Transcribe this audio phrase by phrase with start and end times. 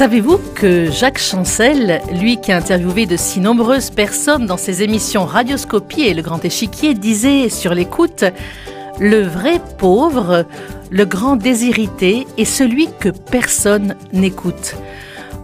[0.00, 5.26] Savez-vous que Jacques Chancel, lui qui a interviewé de si nombreuses personnes dans ses émissions
[5.26, 8.24] Radioscopie et Le Grand Échiquier, disait sur l'écoute
[8.98, 10.46] Le vrai pauvre,
[10.90, 14.74] le grand désirité est celui que personne n'écoute.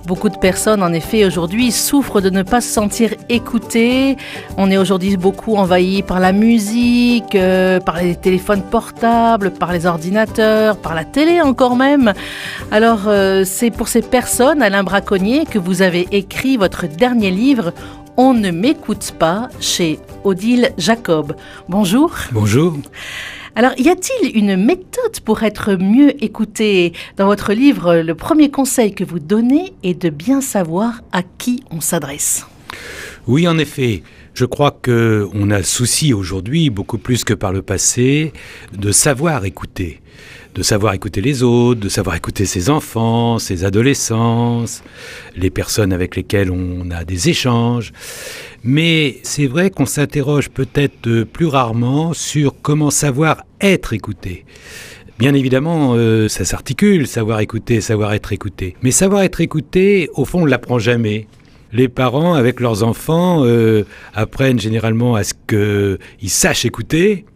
[0.06, 4.16] Beaucoup de personnes, en effet, aujourd'hui souffrent de ne pas se sentir écoutées.
[4.56, 9.84] On est aujourd'hui beaucoup envahi par la musique, euh, par les téléphones portables, par les
[9.84, 12.12] ordinateurs, par la télé encore même.
[12.70, 17.72] Alors, euh, c'est pour ces personnes, Alain Braconnier, que vous avez écrit votre dernier livre,
[18.16, 21.34] On ne m'écoute pas, chez Odile Jacob.
[21.68, 22.12] Bonjour.
[22.30, 22.74] Bonjour.
[23.58, 28.92] Alors, y a-t-il une méthode pour être mieux écouté Dans votre livre, le premier conseil
[28.92, 32.46] que vous donnez est de bien savoir à qui on s'adresse?
[33.26, 34.02] Oui, en effet.
[34.34, 38.34] Je crois que on a souci aujourd'hui, beaucoup plus que par le passé,
[38.76, 40.02] de savoir écouter
[40.56, 44.64] de savoir écouter les autres, de savoir écouter ses enfants, ses adolescents,
[45.36, 47.92] les personnes avec lesquelles on a des échanges.
[48.64, 54.46] Mais c'est vrai qu'on s'interroge peut-être plus rarement sur comment savoir être écouté.
[55.18, 58.76] Bien évidemment, euh, ça s'articule, savoir écouter, savoir être écouté.
[58.82, 61.26] Mais savoir être écouté, au fond, on ne l'apprend jamais.
[61.72, 67.26] Les parents, avec leurs enfants, euh, apprennent généralement à ce qu'ils sachent écouter,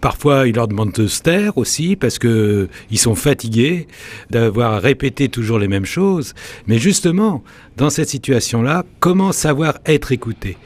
[0.00, 3.88] Parfois, ils leur demandent de se taire aussi parce que ils sont fatigués
[4.30, 6.34] d'avoir répété toujours les mêmes choses.
[6.66, 7.42] Mais justement,
[7.76, 10.56] dans cette situation-là, comment savoir être écouté?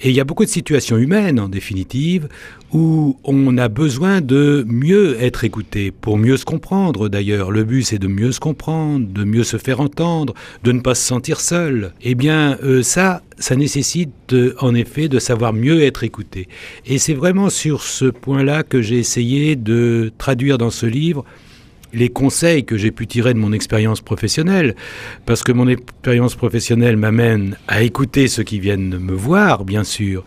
[0.00, 2.28] Et il y a beaucoup de situations humaines, en définitive,
[2.72, 7.50] où on a besoin de mieux être écouté, pour mieux se comprendre d'ailleurs.
[7.50, 10.94] Le but c'est de mieux se comprendre, de mieux se faire entendre, de ne pas
[10.94, 11.92] se sentir seul.
[12.02, 16.48] Eh bien euh, ça, ça nécessite en effet de savoir mieux être écouté.
[16.86, 21.24] Et c'est vraiment sur ce point-là que j'ai essayé de traduire dans ce livre
[21.92, 24.74] les conseils que j'ai pu tirer de mon expérience professionnelle,
[25.26, 30.24] parce que mon expérience professionnelle m'amène à écouter ceux qui viennent me voir, bien sûr,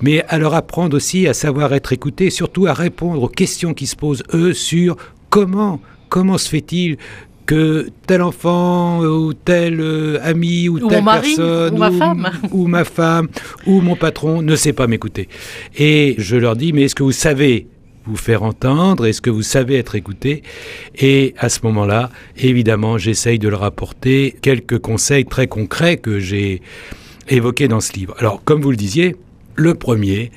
[0.00, 3.86] mais à leur apprendre aussi à savoir être écouté, surtout à répondre aux questions qui
[3.86, 4.96] se posent, eux, sur
[5.28, 6.96] comment, comment se fait-il
[7.46, 12.84] que tel enfant ou tel euh, ami ou, telle personne ou ma femme ou ma
[12.84, 13.28] femme
[13.66, 15.28] ou mon patron ne sait pas m'écouter.
[15.76, 17.66] Et je leur dis mais est-ce que vous savez
[18.04, 19.06] vous faire entendre?
[19.06, 20.42] Est-ce que vous savez être écouté?
[20.96, 26.62] Et à ce moment-là, évidemment, j'essaye de leur apporter quelques conseils très concrets que j'ai
[27.28, 28.14] évoqués dans ce livre.
[28.18, 29.16] Alors, comme vous le disiez,
[29.54, 30.32] le premier,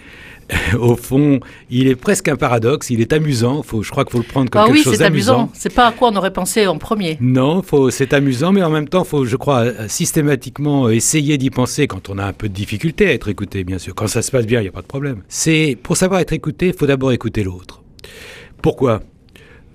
[0.79, 1.39] au fond,
[1.69, 4.49] il est presque un paradoxe, il est amusant, faut, je crois qu'il faut le prendre
[4.49, 5.09] comme ah quelque chose d'amusant.
[5.11, 7.17] Oui, c'est amusant, c'est pas à quoi on aurait pensé en premier.
[7.19, 11.87] Non, c'est amusant, mais en même temps, il faut, je crois, systématiquement essayer d'y penser
[11.87, 13.95] quand on a un peu de difficulté à être écouté, bien sûr.
[13.95, 15.23] Quand ça se passe bien, il n'y a pas de problème.
[15.27, 17.81] C'est, pour savoir être écouté, il faut d'abord écouter l'autre.
[18.61, 19.01] Pourquoi?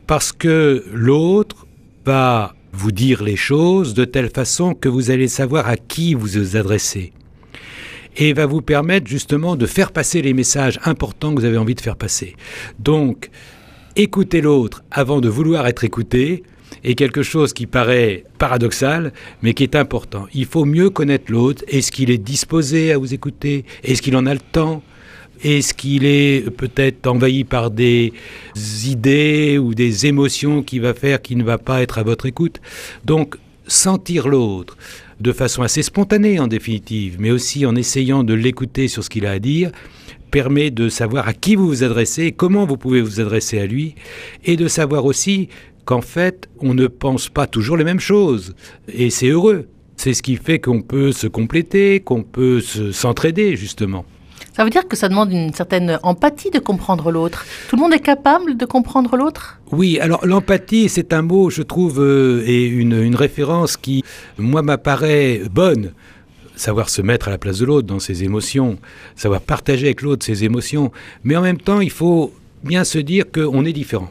[0.07, 1.67] Parce que l'autre
[2.05, 6.29] va vous dire les choses de telle façon que vous allez savoir à qui vous
[6.29, 7.13] vous adressez
[8.16, 11.75] et va vous permettre justement de faire passer les messages importants que vous avez envie
[11.75, 12.37] de faire passer.
[12.78, 13.31] Donc,
[13.97, 16.43] écouter l'autre avant de vouloir être écouté
[16.84, 19.12] est quelque chose qui paraît paradoxal,
[19.43, 20.26] mais qui est important.
[20.34, 21.62] Il faut mieux connaître l'autre.
[21.69, 23.65] Est-ce qu'il est disposé à vous écouter?
[23.84, 24.82] Est-ce qu'il en a le temps?
[25.42, 28.12] Est-ce qu'il est peut-être envahi par des
[28.84, 32.60] idées ou des émotions qui va faire qu'il ne va pas être à votre écoute?
[33.04, 34.77] Donc, sentir l'autre,
[35.21, 39.27] de façon assez spontanée en définitive, mais aussi en essayant de l'écouter sur ce qu'il
[39.27, 39.71] a à dire,
[40.31, 43.95] permet de savoir à qui vous vous adressez, comment vous pouvez vous adresser à lui,
[44.45, 45.49] et de savoir aussi
[45.85, 48.55] qu'en fait, on ne pense pas toujours les mêmes choses.
[48.93, 49.67] Et c'est heureux.
[49.97, 54.07] C'est ce qui fait qu'on peut se compléter, qu'on peut s'entraider, justement.
[54.60, 57.47] Ça veut dire que ça demande une certaine empathie de comprendre l'autre.
[57.71, 59.59] Tout le monde est capable de comprendre l'autre?
[59.72, 64.04] Oui, alors l'empathie, c'est un mot, je trouve, euh, et une, une référence qui,
[64.37, 65.94] moi, m'apparaît bonne.
[66.56, 68.76] Savoir se mettre à la place de l'autre dans ses émotions,
[69.16, 70.92] savoir partager avec l'autre ses émotions,
[71.25, 72.31] mais en même temps, il faut
[72.62, 74.10] bien se dire qu'on est différent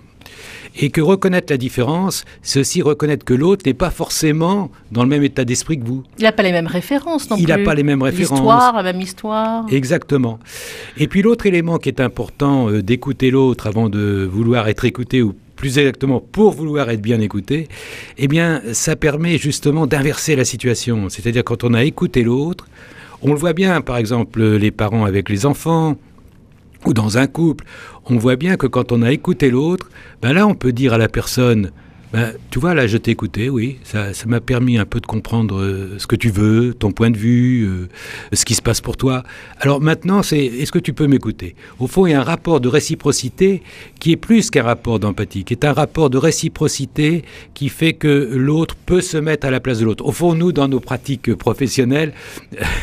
[0.77, 5.09] et que reconnaître la différence, c'est aussi reconnaître que l'autre n'est pas forcément dans le
[5.09, 6.03] même état d'esprit que vous.
[6.17, 8.39] Il n'a pas les mêmes références non Il n'a pas les mêmes références.
[8.39, 9.65] L'histoire, la même histoire.
[9.71, 10.39] Exactement.
[10.97, 15.21] Et puis l'autre élément qui est important euh, d'écouter l'autre avant de vouloir être écouté
[15.21, 17.67] ou plus exactement pour vouloir être bien écouté,
[18.17, 21.09] eh bien ça permet justement d'inverser la situation.
[21.09, 22.65] C'est-à-dire quand on a écouté l'autre,
[23.21, 25.97] on le voit bien par exemple les parents avec les enfants,
[26.85, 27.65] ou dans un couple,
[28.09, 29.89] on voit bien que quand on a écouté l'autre,
[30.21, 31.71] ben là on peut dire à la personne
[32.11, 33.77] Ben, tu vois, là, je t'ai écouté, oui.
[33.83, 37.11] Ça ça m'a permis un peu de comprendre euh, ce que tu veux, ton point
[37.11, 37.87] de vue, euh,
[38.33, 39.23] ce qui se passe pour toi.
[39.59, 41.55] Alors maintenant, c'est est-ce que tu peux m'écouter?
[41.79, 43.61] Au fond, il y a un rapport de réciprocité
[43.99, 47.23] qui est plus qu'un rapport d'empathie, qui est un rapport de réciprocité
[47.53, 50.03] qui fait que l'autre peut se mettre à la place de l'autre.
[50.03, 52.13] Au fond, nous, dans nos pratiques professionnelles,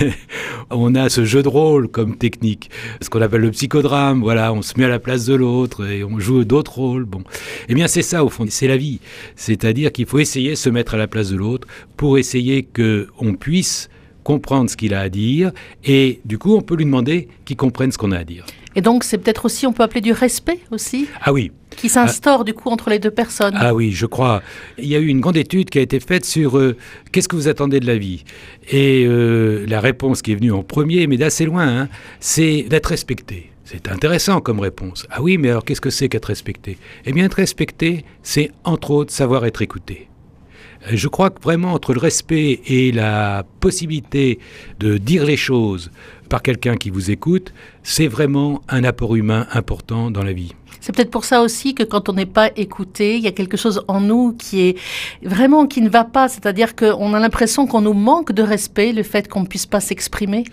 [0.70, 2.70] on a ce jeu de rôle comme technique,
[3.00, 4.20] ce qu'on appelle le psychodrame.
[4.20, 7.04] Voilà, on se met à la place de l'autre et on joue d'autres rôles.
[7.04, 7.22] Bon,
[7.68, 9.00] eh bien, c'est ça au fond, c'est la vie.
[9.34, 11.66] C'est-à-dire qu'il faut essayer de se mettre à la place de l'autre
[11.96, 13.88] pour essayer qu'on puisse
[14.24, 15.52] comprendre ce qu'il a à dire
[15.84, 18.44] et du coup on peut lui demander qu'il comprenne ce qu'on a à dire.
[18.74, 21.52] Et donc c'est peut-être aussi, on peut appeler du respect aussi Ah oui.
[21.76, 23.54] Qui s'instaure du coup entre les deux personnes.
[23.56, 24.42] Ah oui, je crois.
[24.78, 26.76] Il y a eu une grande étude qui a été faite sur euh,
[27.12, 28.24] qu'est-ce que vous attendez de la vie?
[28.70, 31.88] Et euh, la réponse qui est venue en premier, mais d'assez loin, hein,
[32.18, 33.50] c'est d'être respecté.
[33.66, 35.08] C'est intéressant comme réponse.
[35.10, 36.78] Ah oui, mais alors qu'est-ce que c'est qu'être respecté?
[37.04, 40.06] Eh bien, être respecté, c'est entre autres savoir être écouté.
[40.86, 44.38] Euh, Je crois que vraiment entre le respect et la possibilité
[44.78, 45.90] de dire les choses
[46.28, 47.52] par quelqu'un qui vous écoute,
[47.82, 50.52] c'est vraiment un apport humain important dans la vie.
[50.86, 53.56] C'est peut-être pour ça aussi que quand on n'est pas écouté, il y a quelque
[53.56, 54.78] chose en nous qui est
[55.24, 56.28] vraiment qui ne va pas.
[56.28, 59.80] C'est-à-dire qu'on a l'impression qu'on nous manque de respect, le fait qu'on ne puisse pas
[59.80, 60.44] s'exprimer.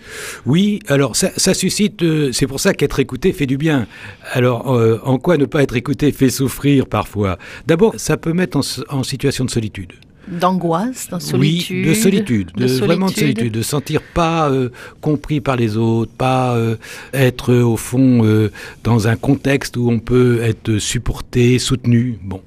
[0.44, 2.02] Oui, alors ça, ça suscite.
[2.02, 3.86] euh, c'est pour ça qu'être écouté fait du bien.
[4.32, 7.38] Alors, euh, en quoi ne pas être écouté fait souffrir parfois?
[7.68, 9.92] D'abord, ça peut mettre en, situation de solitude.
[10.26, 11.76] D'angoisse, de solitude.
[11.76, 14.70] Oui, de solitude, de, vraiment de solitude, de sentir pas euh,
[15.00, 16.76] compris par les autres, pas euh,
[17.12, 18.50] être euh, au fond euh,
[18.82, 22.18] dans un contexte où on peut être supporté, soutenu.
[22.22, 22.42] Bon.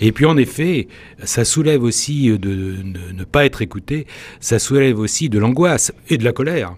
[0.00, 0.88] Et puis en effet,
[1.22, 2.76] ça soulève aussi de
[3.14, 4.06] ne pas être écouté,
[4.40, 6.74] ça soulève aussi de l'angoisse et de la colère.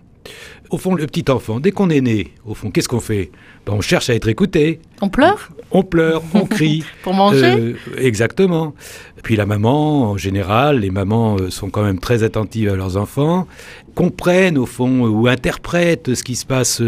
[0.70, 3.30] Au fond, le petit enfant, dès qu'on est né, au fond, qu'est-ce qu'on fait?
[3.66, 4.80] Ben, On cherche à être écouté.
[5.02, 5.50] On pleure?
[5.70, 6.84] On pleure, on crie.
[7.02, 7.44] pour manger?
[7.44, 8.74] Euh, exactement.
[9.22, 12.96] Puis la maman, en général, les mamans euh, sont quand même très attentives à leurs
[12.96, 13.46] enfants,
[13.94, 16.82] comprennent au fond euh, ou interprètent ce qui se passe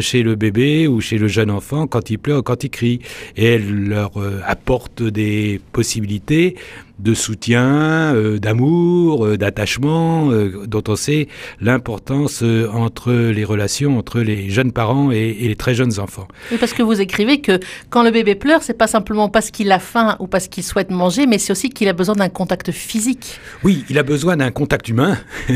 [0.00, 3.00] chez le bébé ou chez le jeune enfant quand il pleure, quand il crie.
[3.36, 4.12] Et elles leur
[4.46, 6.56] apportent des possibilités
[6.98, 10.30] de soutien, d'amour, d'attachement,
[10.66, 11.28] dont on sait
[11.60, 16.26] l'importance euh, entre les relations entre les jeunes parents et, et les très jeunes enfants.
[16.50, 17.60] Oui, parce que vous écrivez que
[17.90, 20.90] quand le bébé pleure, c'est pas simplement parce qu'il a faim ou parce qu'il souhaite
[20.90, 23.38] manger, mais c'est aussi qu'il a besoin d'un contact physique.
[23.62, 25.16] Oui, il a besoin d'un contact humain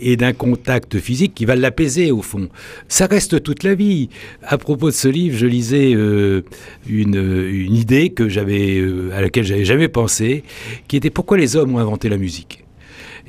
[0.00, 2.48] et d'un contact physique qui va l'apaiser au fond.
[2.88, 4.08] Ça reste toute la vie.
[4.42, 6.42] À propos de ce livre, je lisais euh,
[6.88, 10.42] une, une idée que j'avais, euh, à laquelle j'avais jamais pensé,
[10.88, 12.61] qui était pourquoi les hommes ont inventé la musique?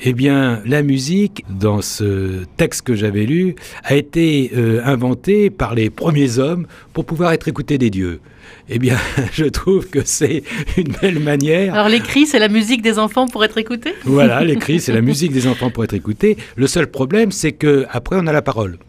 [0.05, 3.55] Eh bien, la musique, dans ce texte que j'avais lu,
[3.85, 8.19] a été euh, inventée par les premiers hommes pour pouvoir être écoutés des dieux.
[8.67, 8.97] Eh bien,
[9.31, 10.43] je trouve que c'est
[10.75, 13.93] une belle manière Alors les cris, c'est la musique des enfants pour être écoutés?
[14.03, 16.35] Voilà, les cris, c'est la musique des enfants pour être écoutée.
[16.57, 18.79] Le seul problème, c'est que après on a la parole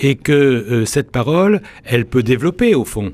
[0.00, 3.12] et que euh, cette parole, elle peut développer au fond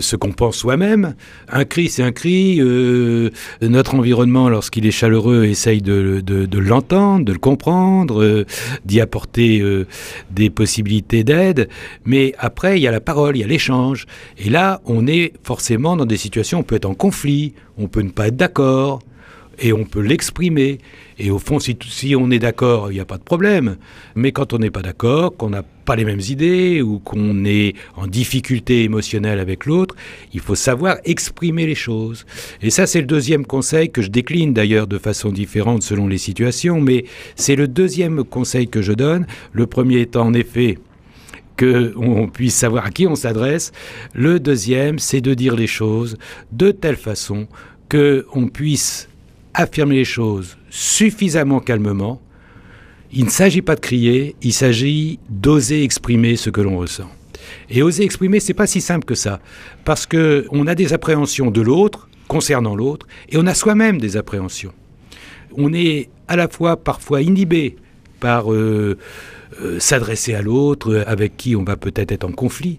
[0.00, 1.14] ce qu'on pense soi-même.
[1.48, 2.60] Un cri, c'est un cri.
[2.60, 3.30] euh,
[3.62, 6.22] notre environnement, lorsqu'il est chaleureux, essaye de,
[6.58, 8.46] l'entendre, de le comprendre, euh,
[8.84, 9.86] d'y apporter euh,
[10.30, 11.68] des possibilités d'aide.
[12.04, 14.06] Mais après, il y a la parole, il y a l'échange.
[14.38, 18.02] Et là, on est forcément dans des situations, on peut être en conflit, on peut
[18.02, 19.00] ne pas être d'accord
[19.60, 20.78] et on peut l'exprimer.
[21.18, 23.76] Et au fond, si, on est d'accord, il n'y a pas de problème.
[24.14, 27.74] Mais quand on n'est pas d'accord, qu'on n'a pas les mêmes idées ou qu'on est
[27.96, 29.94] en difficulté émotionnelle avec l'autre,
[30.32, 32.24] il faut savoir exprimer les choses.
[32.62, 36.18] Et ça, c'est le deuxième conseil que je décline d'ailleurs de façon différente selon les
[36.18, 37.04] situations, mais
[37.36, 39.26] c'est le deuxième conseil que je donne.
[39.52, 40.78] Le premier étant en effet
[41.58, 43.72] qu'on puisse savoir à qui on s'adresse.
[44.14, 46.16] Le deuxième, c'est de dire les choses
[46.52, 47.48] de telle façon
[47.90, 49.09] qu'on puisse
[49.54, 52.20] affirmer les choses suffisamment calmement.
[53.12, 57.10] Il ne s'agit pas de crier, il s'agit d'oser exprimer ce que l'on ressent.
[57.68, 59.40] Et oser exprimer, c'est pas si simple que ça,
[59.84, 64.16] parce que on a des appréhensions de l'autre concernant l'autre, et on a soi-même des
[64.16, 64.72] appréhensions.
[65.56, 67.74] On est à la fois parfois inhibé
[68.20, 68.96] par euh,
[69.60, 72.78] euh, s'adresser à l'autre, avec qui on va peut-être être en conflit,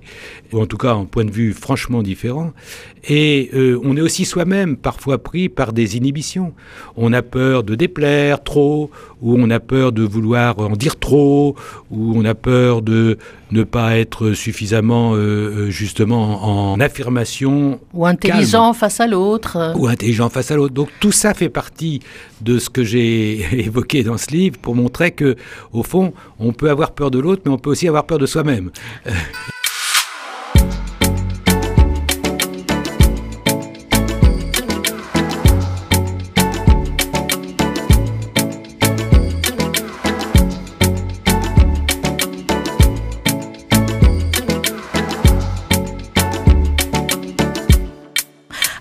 [0.54, 2.54] ou en tout cas en point de vue franchement différent.
[3.08, 6.54] Et euh, on est aussi soi-même parfois pris par des inhibitions.
[6.98, 8.92] On a peur de déplaire trop,
[9.22, 11.56] ou on a peur de vouloir en dire trop,
[11.90, 13.18] ou on a peur de
[13.52, 19.74] ne pas être suffisamment euh, euh, justement en, en affirmation Ou intelligent face à l'autre.
[19.76, 20.74] ou intelligent face à l'autre.
[20.74, 22.02] Donc tout ça fait partie
[22.42, 25.36] de ce que j'ai évoqué dans ce livre pour montrer que,
[25.74, 28.26] au fond, on peut avoir peur de l'autre, mais on peut aussi avoir peur de
[28.26, 28.70] soi-même.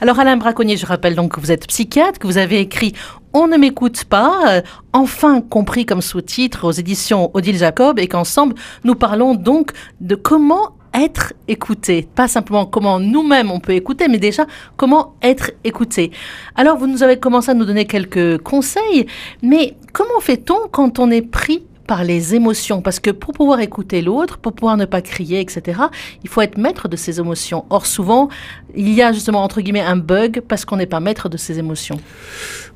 [0.03, 2.95] Alors Alain Braconnier, je rappelle donc que vous êtes psychiatre, que vous avez écrit
[3.35, 4.63] On ne m'écoute pas, euh,
[4.95, 10.71] enfin compris comme sous-titre aux éditions Odile Jacob, et qu'ensemble nous parlons donc de comment
[10.95, 12.09] être écouté.
[12.15, 14.47] Pas simplement comment nous-mêmes on peut écouter, mais déjà
[14.79, 16.13] comment être écouté.
[16.57, 19.07] Alors vous nous avez commencé à nous donner quelques conseils,
[19.43, 24.01] mais comment fait-on quand on est pris par les émotions, parce que pour pouvoir écouter
[24.01, 25.81] l'autre, pour pouvoir ne pas crier, etc.,
[26.23, 27.65] il faut être maître de ses émotions.
[27.69, 28.29] Or, souvent,
[28.77, 31.59] il y a justement, entre guillemets, un bug parce qu'on n'est pas maître de ses
[31.59, 31.99] émotions.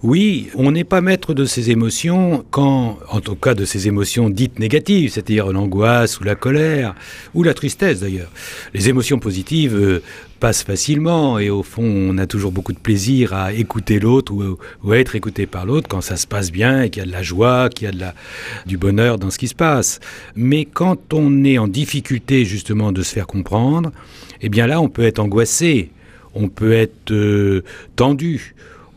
[0.02, 4.30] Oui, on n'est pas maître de ses émotions quand, en tout cas de ses émotions
[4.30, 6.97] dites négatives, c'est-à-dire l'angoisse ou la colère,
[7.35, 8.33] ou la tristesse d'ailleurs.
[8.75, 10.02] Les émotions positives euh,
[10.52, 14.98] facilement et au fond on a toujours beaucoup de plaisir à écouter l'autre ou, à
[14.98, 17.22] être écouté par l'autre quand ça se passe bien et qu'il y a de la
[17.22, 18.14] joie, qu'il y a de la,
[18.66, 20.00] du bonheur dans ce qui se passe.
[20.36, 23.90] Mais quand on est en difficulté justement de se faire comprendre,
[24.42, 25.90] eh bien là on peut être angoissé,
[26.34, 27.62] on peut être euh,
[27.96, 28.54] tendu,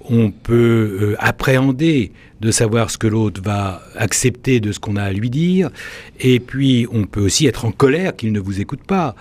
[0.09, 5.03] on peut euh, appréhender de savoir ce que l'autre va accepter de ce qu'on a
[5.03, 5.69] à lui dire,
[6.19, 9.15] et puis on peut aussi être en colère qu'il ne vous écoute pas.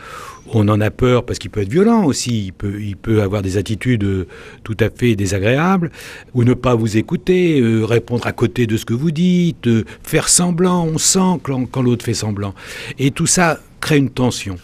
[0.53, 4.05] On en a peur parce qu'il peut être violent aussi, il peut, avoir des attitudes
[4.05, 4.29] euh,
[4.65, 5.91] tout à fait désagréables,
[6.35, 9.69] ou ne pas vous écouter, euh, répondre à côté de ce que vous dites,
[10.03, 12.55] faire semblant, on sent quand l'autre fait semblant.
[12.99, 14.57] Et tout ça crée une tension.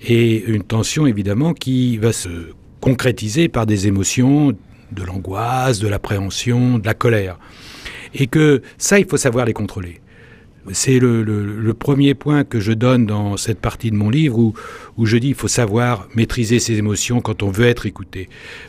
[0.00, 2.28] Et une tension évidemment qui va se
[2.80, 4.52] concrétiser par des émotions
[4.92, 7.38] de l'angoisse, de l'appréhension, de la colère.
[8.14, 10.00] Et que ça, il faut savoir les contrôler.
[10.72, 14.38] C'est le, premier point que je donne dans cette partie de mon livre
[14.96, 18.28] où, je dis qu'il faut savoir maîtriser ses émotions quand on veut être écouté.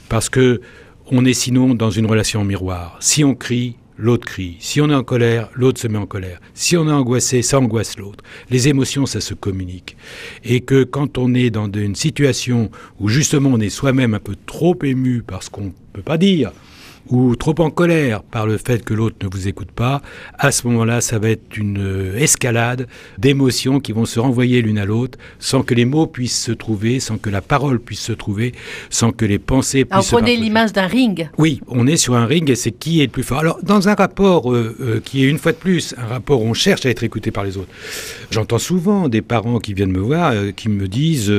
[0.09, 0.61] Parce que
[1.09, 2.97] on est sinon dans une relation miroir.
[2.99, 4.57] Si on crie, l'autre crie.
[4.59, 6.39] Si on est en colère, l'autre se met en colère.
[6.53, 8.23] Si on est angoissé, ça angoisse l'autre.
[8.49, 9.97] Les émotions, ça se communique.
[10.43, 14.35] Et que quand on est dans une situation où justement on est soi-même un peu
[14.45, 16.51] trop ému parce qu'on ne peut pas dire,
[17.09, 20.01] ou trop en colère par le fait que l'autre ne vous écoute pas,
[20.37, 22.87] à ce moment-là, ça va être une euh, escalade
[23.17, 26.99] d'émotions qui vont se renvoyer l'une à l'autre sans que les mots puissent se trouver,
[26.99, 28.53] sans que la parole puisse se trouver,
[28.89, 31.29] sans que les pensées puissent Alors, se prenez l'image d'un ring.
[31.37, 33.39] Oui, on est sur un ring et c'est qui est le plus fort.
[33.39, 36.45] Alors, dans un rapport euh, euh, qui est une fois de plus un rapport où
[36.45, 37.69] on cherche à être écouté par les autres,
[38.31, 41.33] j'entends souvent des parents qui viennent me voir, qui me disent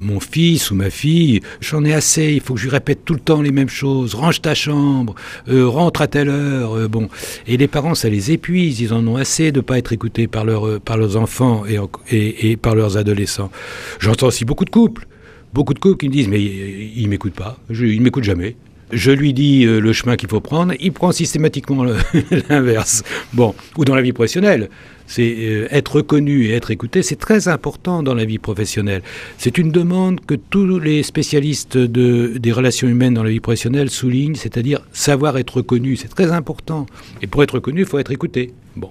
[0.00, 3.14] Mon fils ou ma fille, j'en ai assez, il faut que je lui répète tout
[3.14, 5.05] le temps les mêmes choses, range ta chambre
[5.48, 6.76] euh, rentre à telle heure.
[6.76, 7.08] Euh, bon,
[7.46, 8.80] et les parents, ça les épuise.
[8.80, 12.50] Ils en ont assez de ne pas être écoutés par, euh, par leurs enfants et,
[12.50, 13.50] et, par leurs adolescents.
[13.98, 15.06] J'entends aussi beaucoup de couples,
[15.52, 18.56] beaucoup de couples qui me disent mais il, ne m'écoute pas, il m'écoute jamais.
[18.92, 21.84] Je lui dis le chemin qu'il faut prendre, il prend systématiquement
[22.48, 23.02] l'inverse.
[23.32, 24.68] Bon, ou dans la vie professionnelle.
[25.06, 29.02] C'est euh, être reconnu et être écouté, c'est très important dans la vie professionnelle.
[29.38, 33.90] C'est une demande que tous les spécialistes de, des relations humaines dans la vie professionnelle
[33.90, 36.86] soulignent, c'est-à-dire savoir être reconnu, c'est très important.
[37.22, 38.52] Et pour être reconnu, il faut être écouté.
[38.76, 38.90] Bon.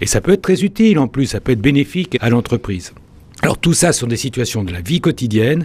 [0.00, 2.92] Et ça peut être très utile en plus, ça peut être bénéfique à l'entreprise.
[3.42, 5.64] Alors tout ça sont des situations de la vie quotidienne,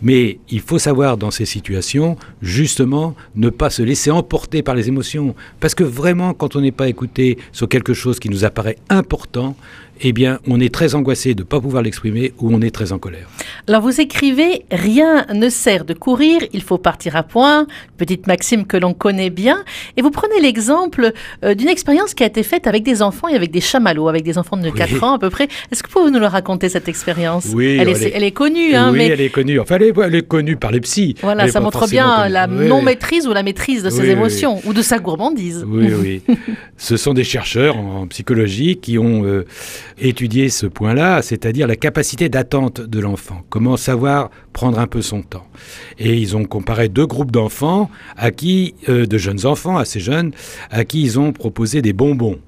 [0.00, 4.86] mais il faut savoir dans ces situations, justement, ne pas se laisser emporter par les
[4.86, 5.34] émotions.
[5.58, 9.56] Parce que vraiment, quand on n'est pas écouté sur quelque chose qui nous apparaît important,
[10.00, 12.92] eh bien, on est très angoissé de ne pas pouvoir l'exprimer ou on est très
[12.92, 13.28] en colère.
[13.68, 18.66] Alors, vous écrivez Rien ne sert de courir, il faut partir à point, petite maxime
[18.66, 19.64] que l'on connaît bien.
[19.96, 21.12] Et vous prenez l'exemple
[21.44, 24.22] euh, d'une expérience qui a été faite avec des enfants et avec des chamallows, avec
[24.24, 25.48] des enfants de 4 ans à peu près.
[25.70, 27.48] Est-ce que vous pouvez nous le raconter, cette expérience?
[27.54, 28.74] Oui, elle, est, elle est connue.
[28.74, 29.60] Hein, oui, elle est connue.
[29.60, 31.14] Enfin, elle est, connue par les psys.
[31.22, 34.98] Voilà, ça montre bien la non-maîtrise ou la maîtrise de ses émotions ou de sa
[34.98, 35.64] gourmandise.
[35.66, 36.22] Oui, oui.
[36.76, 39.24] Ce sont des chercheurs en psychologie qui ont.
[39.24, 39.44] Euh,
[39.98, 45.22] étudier ce point-là, c'est-à-dire la capacité d'attente de l'enfant, comment savoir prendre un peu son
[45.22, 45.46] temps.
[45.98, 50.32] Et ils ont comparé deux groupes d'enfants, à qui, euh, de jeunes enfants assez jeunes,
[50.70, 52.38] à qui ils ont proposé des bonbons.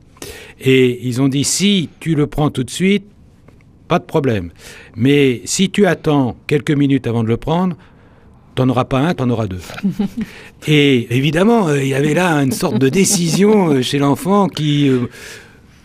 [0.61, 3.05] Et ils ont dit, si tu le prends tout de suite,
[3.87, 4.51] pas de problème.
[4.97, 7.77] Mais si tu attends quelques minutes avant de le prendre,
[8.55, 9.61] t'en auras pas un, t'en auras deux.
[10.67, 14.91] Et évidemment, euh, il y avait là une sorte de décision euh, chez l'enfant qui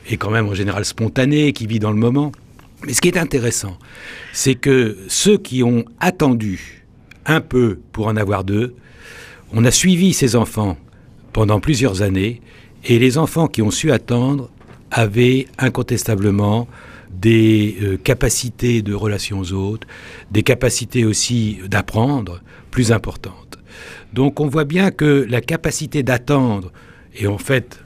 [0.10, 2.31] est quand même en général spontané, qui vit dans le moment.
[2.86, 3.77] Mais ce qui est intéressant,
[4.33, 6.86] c'est que ceux qui ont attendu
[7.25, 8.75] un peu pour en avoir deux,
[9.53, 10.77] on a suivi ces enfants
[11.31, 12.41] pendant plusieurs années,
[12.86, 14.50] et les enfants qui ont su attendre
[14.91, 16.67] avaient incontestablement
[17.10, 19.88] des euh, capacités de relation aux autres,
[20.31, 23.57] des capacités aussi d'apprendre plus importantes.
[24.12, 26.72] Donc on voit bien que la capacité d'attendre,
[27.15, 27.83] et en fait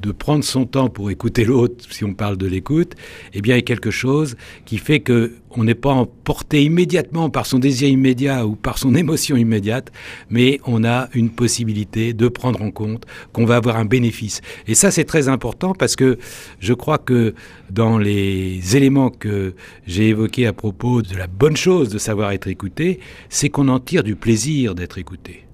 [0.00, 2.94] de prendre son temps pour écouter l'autre, si on parle de l'écoute,
[3.34, 7.58] eh bien, est quelque chose qui fait que on n'est pas emporté immédiatement par son
[7.58, 9.90] désir immédiat ou par son émotion immédiate,
[10.28, 14.42] mais on a une possibilité de prendre en compte qu'on va avoir un bénéfice.
[14.68, 16.18] Et ça, c'est très important parce que
[16.60, 17.34] je crois que
[17.68, 19.54] dans les éléments que
[19.86, 23.80] j'ai évoqués à propos de la bonne chose de savoir être écouté, c'est qu'on en
[23.80, 25.46] tire du plaisir d'être écouté.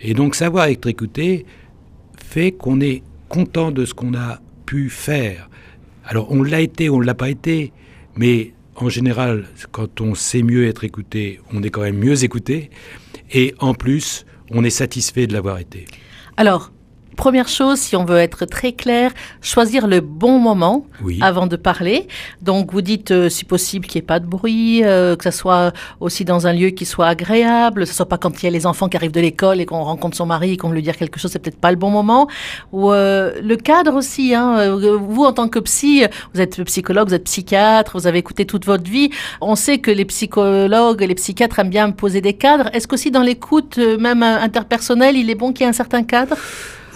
[0.00, 1.44] Et donc savoir être écouté
[2.16, 5.48] fait qu'on est content de ce qu'on a pu faire.
[6.04, 7.72] Alors on l'a été, on ne l'a pas été,
[8.16, 12.70] mais en général, quand on sait mieux être écouté, on est quand même mieux écouté.
[13.32, 15.86] Et en plus, on est satisfait de l'avoir été.
[16.36, 16.72] Alors,
[17.16, 20.86] Première chose, si on veut être très clair, choisir le bon moment
[21.20, 22.08] avant de parler.
[22.42, 25.36] Donc, vous dites, euh, si possible, qu'il n'y ait pas de bruit, euh, que ce
[25.36, 28.48] soit aussi dans un lieu qui soit agréable, que ce soit pas quand il y
[28.48, 30.74] a les enfants qui arrivent de l'école et qu'on rencontre son mari et qu'on veut
[30.74, 32.28] lui dire quelque chose, c'est peut-être pas le bon moment.
[32.72, 34.34] Ou euh, le cadre aussi.
[34.34, 36.04] Hein, vous, en tant que psy,
[36.34, 39.10] vous êtes psychologue, vous êtes psychiatre, vous avez écouté toute votre vie.
[39.40, 42.70] On sait que les psychologues, les psychiatres aiment bien poser des cadres.
[42.72, 46.36] Est-ce qu'aussi dans l'écoute, même interpersonnelle, il est bon qu'il y ait un certain cadre?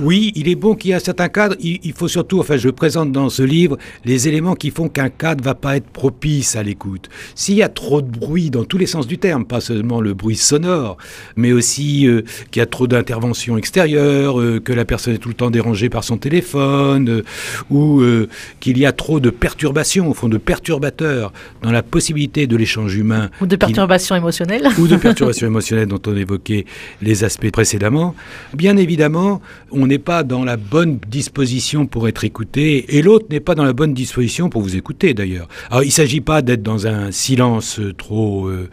[0.00, 1.56] Oui, il est bon qu'il y ait un certain cadre.
[1.60, 5.42] Il, faut surtout, enfin, je présente dans ce livre les éléments qui font qu'un cadre
[5.42, 7.08] va pas être propice à l'écoute.
[7.34, 10.14] S'il y a trop de bruit dans tous les sens du terme, pas seulement le
[10.14, 10.96] bruit sonore,
[11.36, 15.28] mais aussi euh, qu'il y a trop d'interventions extérieures, euh, que la personne est tout
[15.28, 17.22] le temps dérangée par son téléphone, euh,
[17.70, 18.02] ou
[18.60, 22.94] qu'il y a trop de perturbations, au fond, de perturbateurs dans la possibilité de l'échange
[22.94, 23.30] humain.
[23.40, 24.68] Ou de perturbations émotionnelles.
[24.78, 26.66] Ou de perturbations émotionnelles dont on évoquait
[27.02, 28.14] les aspects précédemment.
[28.54, 29.40] Bien évidemment,
[29.70, 33.64] on n'est pas dans la bonne disposition pour être écouté, et l'autre n'est pas dans
[33.64, 35.48] la bonne disposition pour vous écouter d'ailleurs.
[35.70, 38.68] Alors il ne s'agit pas d'être dans un silence trop euh,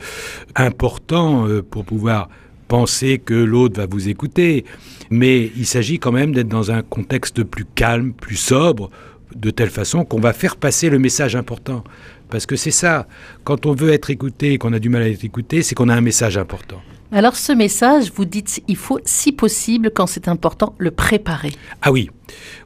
[0.56, 2.30] important euh, pour pouvoir
[2.68, 4.66] penser que l'autre va vous écouter,
[5.10, 8.90] mais il s'agit quand même d'être dans un contexte plus calme, plus sobre,
[9.36, 11.84] de telle façon qu'on va faire passer le message important.
[12.30, 13.08] Parce que c'est ça,
[13.44, 15.96] quand on veut être écouté, qu'on a du mal à être écouté, c'est qu'on a
[15.96, 16.82] un message important.
[17.12, 21.52] Alors ce message, vous dites, il faut, si possible, quand c'est important, le préparer.
[21.82, 22.10] Ah oui,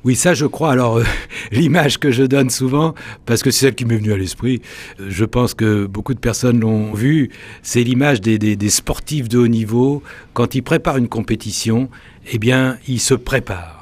[0.05, 0.71] oui, ça je crois.
[0.71, 1.03] Alors euh,
[1.51, 4.61] l'image que je donne souvent, parce que c'est celle qui m'est venue à l'esprit,
[4.99, 7.29] euh, je pense que beaucoup de personnes l'ont vu,
[7.63, 10.01] c'est l'image des sportifs de haut niveau.
[10.33, 11.89] Quand ils préparent une compétition,
[12.31, 13.78] eh bien, ils se préparent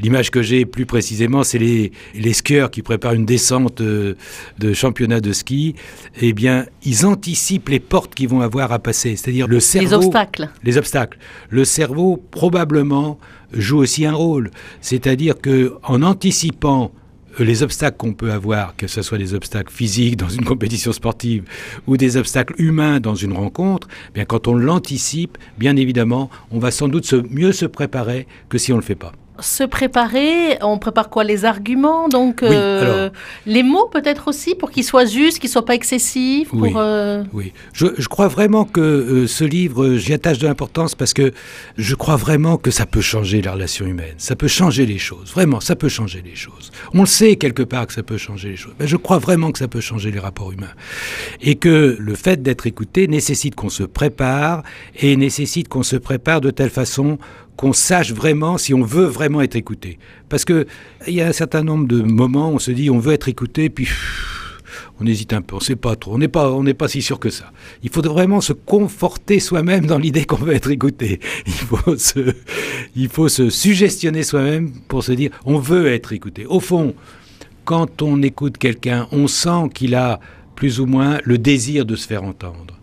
[0.00, 4.14] L'image que j'ai plus précisément, c'est les, les skieurs qui préparent une descente euh,
[4.58, 5.74] de championnat de ski.
[6.20, 9.88] Eh bien, ils anticipent les portes qu'ils vont avoir à passer, c'est-à-dire le cerveau.
[9.88, 10.48] Les obstacles.
[10.64, 11.18] Les obstacles.
[11.50, 13.18] Le cerveau probablement
[13.52, 16.92] joue aussi un rôle, c'est-à-dire que en anticipant
[17.38, 21.44] les obstacles qu'on peut avoir, que ce soit des obstacles physiques dans une compétition sportive
[21.86, 26.58] ou des obstacles humains dans une rencontre, eh bien quand on l'anticipe, bien évidemment, on
[26.58, 29.12] va sans doute mieux se préparer que si on ne le fait pas
[29.44, 33.10] se préparer, on prépare quoi Les arguments, donc euh,
[33.46, 36.48] les mots peut-être aussi pour qu'ils soient justes, qu'ils soient pas excessifs.
[36.52, 37.52] oui, euh, oui.
[37.72, 41.32] Je, crois vraiment que euh, ce livre, j'y attache de l'importance parce que
[41.76, 45.30] je crois vraiment que ça peut changer la relation humaine, ça peut changer les choses,
[45.32, 46.70] vraiment, ça peut changer les choses.
[46.94, 49.52] On le sait quelque part que ça peut changer les choses, mais je crois vraiment
[49.52, 50.74] que ça peut changer les rapports humains
[51.40, 54.62] et que le fait d'être écouté nécessite qu'on se prépare
[54.98, 57.18] et nécessite qu'on se prépare de telle façon
[57.60, 59.98] qu'on sache vraiment si on veut vraiment être écouté.
[60.30, 60.64] Parce qu'il
[61.08, 63.68] y a un certain nombre de moments où on se dit on veut être écouté,
[63.68, 63.86] puis
[64.98, 67.20] on hésite un peu, on ne sait pas trop, on n'est pas, pas si sûr
[67.20, 67.52] que ça.
[67.82, 71.20] Il faut vraiment se conforter soi-même dans l'idée qu'on veut être écouté.
[71.46, 72.34] Il faut se,
[72.96, 76.46] il faut se suggestionner soi-même pour se dire on veut être écouté.
[76.46, 76.94] Au fond,
[77.66, 80.18] quand on écoute quelqu'un, on sent qu'il a
[80.56, 82.79] plus ou moins le désir de se faire entendre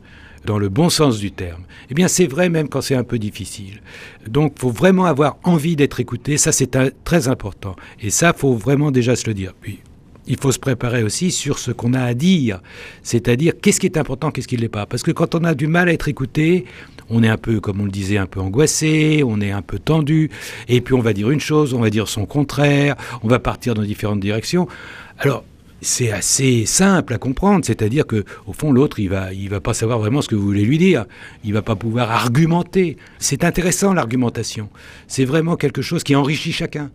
[0.48, 1.62] dans le bon sens du terme.
[1.92, 3.82] Eh bien, c'est vrai même quand c'est un peu difficile.
[4.28, 6.38] Donc, faut vraiment avoir envie d'être écouté.
[6.38, 7.76] Ça, c'est très important.
[8.02, 9.54] Et ça, faut vraiment déjà se le dire.
[9.62, 9.80] Puis,
[10.26, 12.62] il faut se préparer aussi sur ce qu'on a à dire,
[13.02, 14.86] c'est-à-dire qu'est-ce qui est important, qu'est-ce qui ne l'est pas?
[14.86, 16.66] Parce que quand on a du mal à être écouté,
[17.10, 19.80] on est un peu, comme on le disait, un peu angoissé, on est un peu
[19.80, 20.30] tendu,
[20.68, 23.74] et puis on va dire une chose, on va dire son contraire, on va partir
[23.74, 24.68] dans différentes directions.
[25.18, 25.46] Alors,
[25.82, 29.74] c'est assez simple à comprendre, c'est-à-dire que au fond l'autre il va il va pas
[29.74, 31.06] savoir vraiment ce que vous voulez lui dire,
[31.44, 32.98] il va pas pouvoir argumenter.
[33.20, 34.70] C'est intéressant l'argumentation.
[35.08, 36.90] C'est vraiment quelque chose qui enrichit chacun.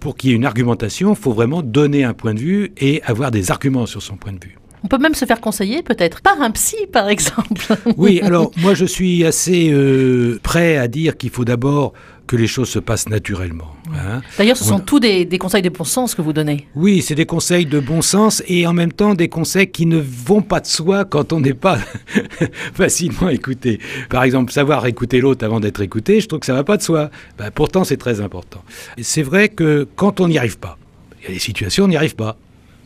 [0.00, 3.02] Pour qu'il y ait une argumentation, il faut vraiment donner un point de vue et
[3.04, 4.58] avoir des arguments sur son point de vue.
[4.84, 7.62] On peut même se faire conseiller peut-être par un psy, par exemple.
[7.96, 11.92] Oui, alors moi je suis assez euh, prêt à dire qu'il faut d'abord
[12.26, 13.76] que les choses se passent naturellement.
[13.94, 14.22] Hein.
[14.38, 16.66] D'ailleurs, ce sont tous des, conseils de bon sens que vous donnez.
[16.74, 19.98] Oui, c'est des conseils de bon sens et en même temps des conseils qui ne
[19.98, 21.78] vont pas de soi quand on n'est pas
[22.74, 23.80] facilement écouté.
[24.08, 26.76] Par exemple, savoir écouter l'autre avant d'être écouté, je trouve que ça ne va pas
[26.76, 27.10] de soi.
[27.38, 28.62] Ben, pourtant, c'est très important.
[29.00, 30.78] C'est vrai que quand on n'y arrive pas,
[31.20, 32.36] il y a des situations où on n'y arrive pas.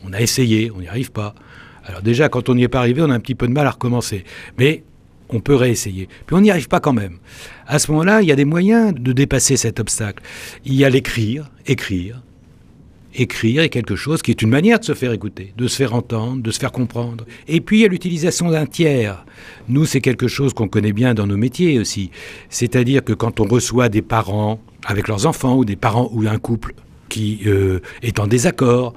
[0.03, 1.33] On a essayé, on n'y arrive pas.
[1.85, 3.65] Alors déjà, quand on n'y est pas arrivé, on a un petit peu de mal
[3.65, 4.25] à recommencer.
[4.57, 4.83] Mais
[5.29, 6.07] on peut réessayer.
[6.25, 7.17] Puis on n'y arrive pas quand même.
[7.65, 10.23] À ce moment-là, il y a des moyens de dépasser cet obstacle.
[10.65, 12.21] Il y a l'écrire, écrire.
[13.13, 15.95] Écrire est quelque chose qui est une manière de se faire écouter, de se faire
[15.95, 17.25] entendre, de se faire comprendre.
[17.47, 19.25] Et puis il y a l'utilisation d'un tiers.
[19.69, 22.11] Nous, c'est quelque chose qu'on connaît bien dans nos métiers aussi.
[22.49, 26.37] C'est-à-dire que quand on reçoit des parents avec leurs enfants ou des parents ou un
[26.37, 26.75] couple
[27.09, 28.93] qui euh, est en désaccord,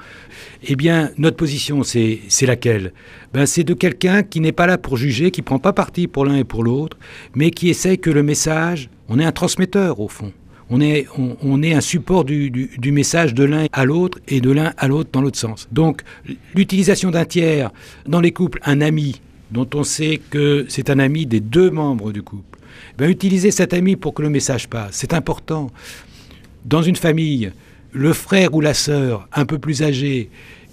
[0.67, 2.93] eh bien, notre position, c'est laquelle?
[3.33, 6.07] Ben, C'est de quelqu'un qui n'est pas là pour juger, qui ne prend pas parti
[6.07, 6.99] pour l'un et pour l'autre,
[7.35, 10.33] mais qui essaye que le message, on est un transmetteur au fond.
[10.73, 14.53] On est, on, est un support du, du message de l'un à l'autre et de
[14.53, 15.69] l'un à l'autre dans l'autre sens.
[15.73, 16.03] Donc,
[16.55, 17.73] l'utilisation d'un tiers
[18.07, 19.21] dans les couples, un ami,
[19.51, 22.59] dont on sait que c'est un ami des deux membres du couple,
[22.99, 25.71] ben, utiliser cet ami pour que le message passe, c'est important.
[26.65, 27.51] Dans une famille,
[27.93, 30.31] le frère ou la sœur un peu plus âgé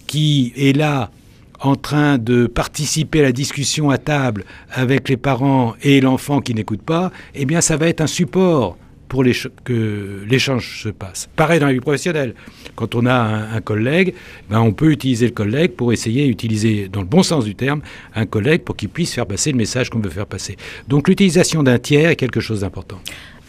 [0.08, 1.12] qui est là
[1.60, 6.53] en train de participer à la discussion à table avec les parents et l'enfant qui
[6.53, 8.77] n'écoute pas, eh bien ça va être un support
[9.08, 9.23] pour
[9.63, 11.30] que l'échange se passe.
[11.36, 12.34] Pareil dans la vie professionnelle.
[12.75, 14.13] Quand on a un, collègue,
[14.49, 17.82] ben on peut utiliser le collègue pour essayer d'utiliser, dans le bon sens du terme,
[18.15, 20.58] un collègue pour qu'il puisse faire passer le message qu'on veut faire passer.
[20.88, 22.99] Donc l'utilisation d'un tiers est quelque chose d'important.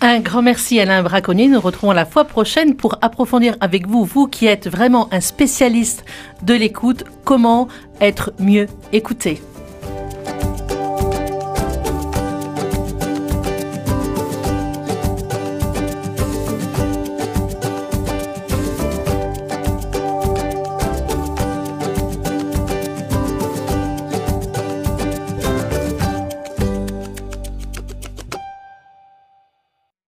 [0.00, 1.48] Un grand merci Alain Braconnier.
[1.48, 6.04] Nous retrouvons la fois prochaine pour approfondir avec vous, vous qui êtes vraiment un spécialiste
[6.42, 7.66] de l'écoute, comment
[8.00, 9.40] être mieux écouté.